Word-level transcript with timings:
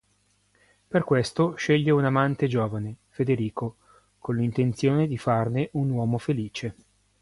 Per 0.87 1.03
questo 1.03 1.53
sceglie 1.57 1.91
un 1.91 2.03
amante 2.05 2.47
giovane, 2.47 2.95
Federico, 3.09 3.75
con 4.17 4.35
l'intenzione 4.35 5.05
di 5.05 5.19
farne 5.19 5.69
un 5.73 5.91
uomo 5.91 6.17
felice. 6.17 6.73